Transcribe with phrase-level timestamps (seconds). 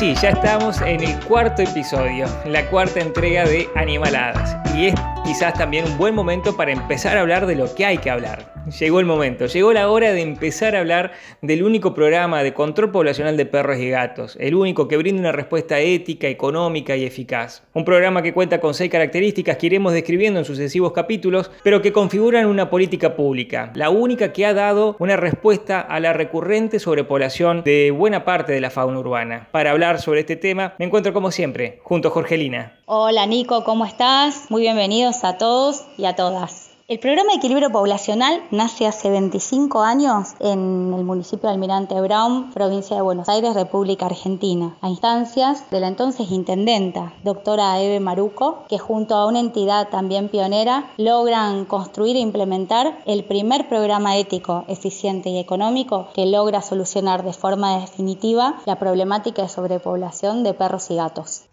[0.00, 4.56] sí, ya estamos en el cuarto episodio, la cuarta entrega de Animaladas.
[4.74, 4.94] Y
[5.24, 8.52] quizás también un buen momento para empezar a hablar de lo que hay que hablar.
[8.78, 12.90] Llegó el momento, llegó la hora de empezar a hablar del único programa de control
[12.90, 17.62] poblacional de perros y gatos, el único que brinda una respuesta ética, económica y eficaz.
[17.72, 21.92] Un programa que cuenta con seis características que iremos describiendo en sucesivos capítulos, pero que
[21.92, 27.62] configuran una política pública, la única que ha dado una respuesta a la recurrente sobrepoblación
[27.64, 29.48] de buena parte de la fauna urbana.
[29.52, 32.79] Para hablar sobre este tema, me encuentro como siempre, junto a Jorgelina.
[32.92, 34.50] Hola Nico, ¿cómo estás?
[34.50, 36.70] Muy bienvenidos a todos y a todas.
[36.88, 42.50] El programa de equilibrio poblacional nace hace 25 años en el municipio de Almirante Brown,
[42.50, 48.64] provincia de Buenos Aires, República Argentina, a instancias de la entonces intendenta, doctora Eve Maruco,
[48.68, 54.64] que junto a una entidad también pionera logran construir e implementar el primer programa ético,
[54.66, 60.90] eficiente y económico que logra solucionar de forma definitiva la problemática de sobrepoblación de perros
[60.90, 61.44] y gatos.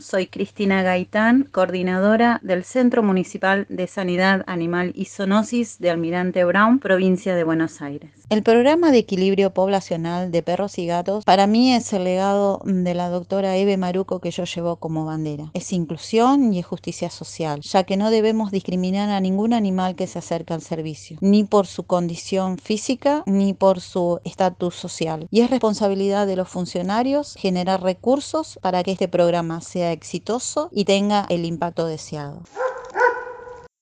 [0.00, 6.78] Soy Cristina Gaitán, coordinadora del Centro Municipal de Sanidad Animal y Zoonosis de Almirante Brown,
[6.78, 8.10] provincia de Buenos Aires.
[8.30, 12.94] El programa de equilibrio poblacional de perros y gatos para mí es el legado de
[12.94, 15.50] la doctora Eve Maruco que yo llevo como bandera.
[15.52, 20.06] Es inclusión y es justicia social, ya que no debemos discriminar a ningún animal que
[20.06, 25.26] se acerca al servicio, ni por su condición física ni por su estatus social.
[25.32, 30.84] Y es responsabilidad de los funcionarios generar recursos para que este programa sea exitoso y
[30.84, 32.42] tenga el impacto deseado.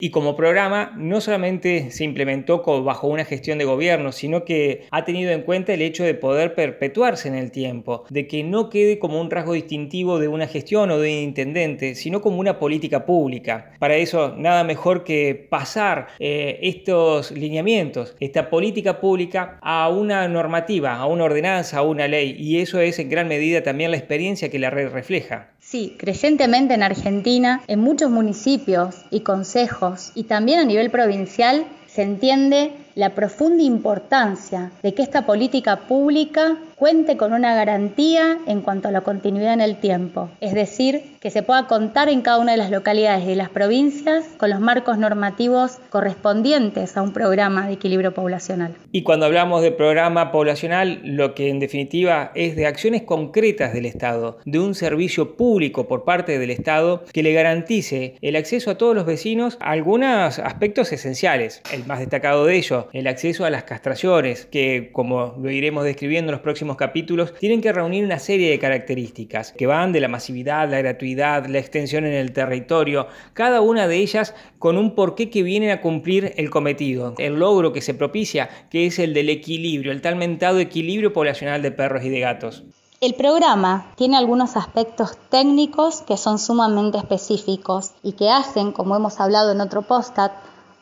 [0.01, 5.05] Y como programa no solamente se implementó bajo una gestión de gobierno, sino que ha
[5.05, 9.01] tenido en cuenta el hecho de poder perpetuarse en el tiempo, de que no quede
[9.01, 13.07] como un rasgo distintivo de una gestión o de un intendente, sino como una política
[13.07, 13.73] pública.
[13.81, 20.95] Para eso nada mejor que pasar eh, estos lineamientos, esta política pública a una normativa,
[20.95, 24.49] a una ordenanza, a una ley, y eso es en gran medida también la experiencia
[24.49, 25.51] que la red refleja.
[25.71, 32.01] Sí, crecientemente en Argentina, en muchos municipios y consejos y también a nivel provincial, se
[32.01, 38.89] entiende la profunda importancia de que esta política pública cuente con una garantía en cuanto
[38.89, 42.53] a la continuidad en el tiempo, es decir, que se pueda contar en cada una
[42.53, 47.75] de las localidades y las provincias con los marcos normativos correspondientes a un programa de
[47.75, 48.77] equilibrio poblacional.
[48.93, 53.87] Y cuando hablamos de programa poblacional, lo que en definitiva es de acciones concretas del
[53.87, 58.79] Estado, de un servicio público por parte del Estado que le garantice el acceso a
[58.79, 61.61] todos los vecinos a algunos aspectos esenciales.
[61.73, 66.31] El más destacado de ellos, el acceso a las castraciones, que como lo iremos describiendo
[66.31, 70.09] en los próximos capítulos, tienen que reunir una serie de características que van de la
[70.09, 75.31] masividad, la gratuidad, la extensión en el territorio, cada una de ellas con un porqué
[75.31, 79.31] que vienen a cumplir el cometido, el logro que se propicia, que es el del
[79.31, 82.65] equilibrio, el tal mentado equilibrio poblacional de perros y de gatos.
[83.01, 89.21] El programa tiene algunos aspectos técnicos que son sumamente específicos y que hacen, como hemos
[89.21, 90.33] hablado en otro postat,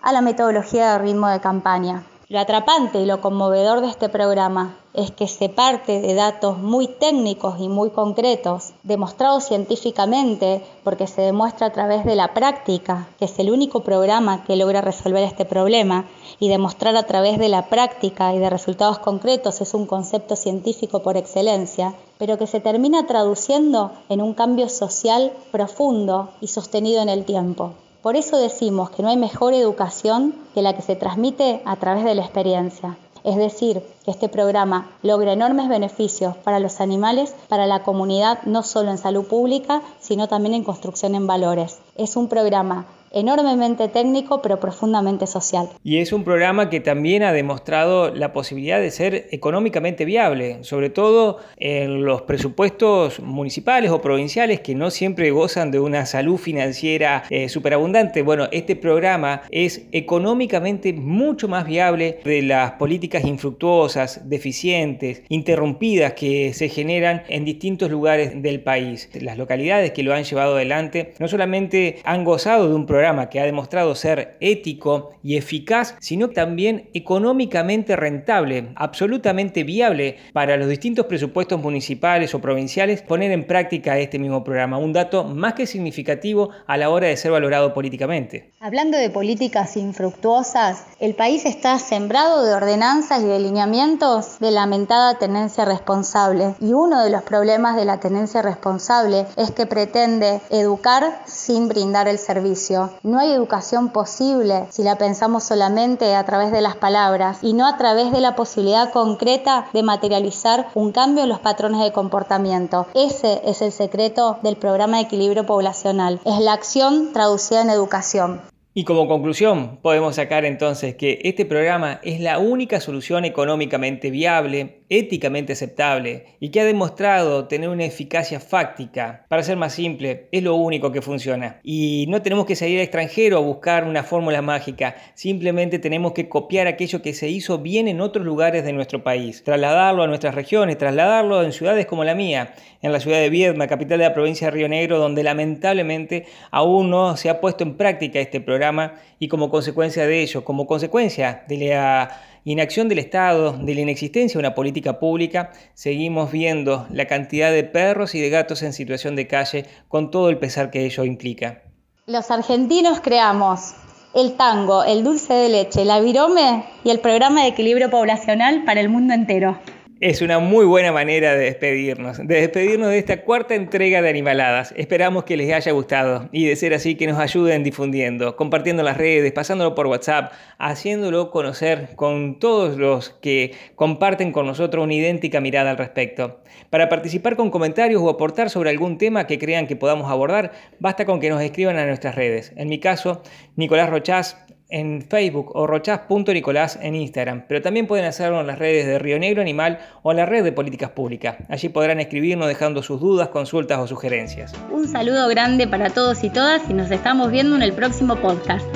[0.07, 2.05] a la metodología de ritmo de campaña.
[2.29, 6.87] Lo atrapante y lo conmovedor de este programa es que se parte de datos muy
[6.87, 13.25] técnicos y muy concretos, demostrados científicamente, porque se demuestra a través de la práctica, que
[13.25, 16.05] es el único programa que logra resolver este problema,
[16.39, 21.03] y demostrar a través de la práctica y de resultados concretos es un concepto científico
[21.03, 27.09] por excelencia, pero que se termina traduciendo en un cambio social profundo y sostenido en
[27.09, 27.73] el tiempo.
[28.07, 32.05] Por eso decimos que no hay mejor educación que la que se transmite a través
[32.05, 32.97] de la experiencia.
[33.25, 38.63] Es decir, que este programa logra enormes beneficios para los animales, para la comunidad, no
[38.63, 41.81] solo en salud pública, sino también en construcción en valores.
[41.97, 42.87] Es un programa
[43.17, 45.69] enormemente técnico pero profundamente social.
[45.83, 50.91] Y es un programa que también ha demostrado la posibilidad de ser económicamente viable, sobre
[50.91, 57.25] todo en los presupuestos municipales o provinciales que no siempre gozan de una salud financiera
[57.31, 58.21] eh, superabundante.
[58.21, 66.53] Bueno, este programa es económicamente mucho más viable de las políticas infructuosas, deficientes, interrumpidas que
[66.53, 69.09] se generan en distintos lugares del país.
[69.21, 73.41] Las localidades que lo han llevado adelante no solamente han gozado de un programa que
[73.41, 81.07] ha demostrado ser ético y eficaz, sino también económicamente rentable, absolutamente viable para los distintos
[81.07, 86.51] presupuestos municipales o provinciales poner en práctica este mismo programa, un dato más que significativo
[86.67, 88.51] a la hora de ser valorado políticamente.
[88.61, 95.19] Hablando de políticas infructuosas, el país está sembrado de ordenanzas y de lineamientos de lamentada
[95.19, 96.55] tenencia responsable.
[96.61, 102.09] Y uno de los problemas de la tenencia responsable es que pretende educar sin brindar
[102.09, 107.39] el servicio No hay educación posible si la pensamos solamente a través de las palabras
[107.43, 111.81] y no a través de la posibilidad concreta de materializar un cambio en los patrones
[111.81, 112.87] de comportamiento.
[112.95, 116.21] Ese es el secreto del programa de equilibrio poblacional.
[116.25, 118.41] Es la acción traducida en educación.
[118.79, 124.76] Y como conclusión, podemos sacar entonces que este programa es la única solución económicamente viable,
[124.89, 129.25] éticamente aceptable y que ha demostrado tener una eficacia fáctica.
[129.29, 131.61] Para ser más simple, es lo único que funciona.
[131.63, 136.29] Y no tenemos que salir al extranjero a buscar una fórmula mágica, simplemente tenemos que
[136.29, 140.35] copiar aquello que se hizo bien en otros lugares de nuestro país, trasladarlo a nuestras
[140.35, 144.15] regiones, trasladarlo en ciudades como la mía, en la ciudad de Viedma, capital de la
[144.15, 148.95] provincia de Río Negro, donde lamentablemente aún no se ha puesto en práctica este programa
[149.19, 152.23] y como consecuencia de ello, como consecuencia de la
[152.53, 157.65] inacción del Estado, de la inexistencia de una política pública, seguimos viendo la cantidad de
[157.65, 161.63] perros y de gatos en situación de calle con todo el pesar que ello implica.
[162.07, 163.75] Los argentinos creamos
[164.15, 168.81] el tango, el dulce de leche, la virome y el programa de equilibrio poblacional para
[168.81, 169.59] el mundo entero.
[169.99, 174.75] Es una muy buena manera de despedirnos, de despedirnos de esta cuarta entrega de Animaladas.
[174.77, 178.99] Esperamos que les haya gustado y de ser así que nos ayuden difundiendo, compartiendo las
[178.99, 185.41] redes, pasándolo por WhatsApp, haciéndolo conocer con todos los que comparten con nosotros una idéntica
[185.41, 186.43] mirada al respecto.
[186.69, 191.07] Para participar con comentarios o aportar sobre algún tema que crean que podamos abordar, basta
[191.07, 192.53] con que nos escriban a nuestras redes.
[192.57, 193.23] En mi caso,
[193.57, 194.37] Nicolás Rochás,
[194.69, 199.19] en Facebook o rochas.nicolás en Instagram, pero también pueden hacerlo en las redes de Río
[199.19, 201.37] Negro Animal o en la red de Políticas Públicas.
[201.49, 204.53] Allí podrán escribirnos dejando sus dudas, consultas o sugerencias.
[204.71, 208.67] Un saludo grande para todos y todas y nos estamos viendo en el próximo podcast.